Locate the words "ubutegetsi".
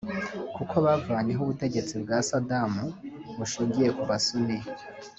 1.43-1.93